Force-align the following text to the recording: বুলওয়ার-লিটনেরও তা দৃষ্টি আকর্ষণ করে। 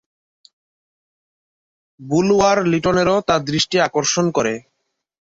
বুলওয়ার-লিটনেরও 1.99 3.17
তা 3.27 3.35
দৃষ্টি 3.49 3.77
আকর্ষণ 3.79 4.25
করে। 4.31 4.53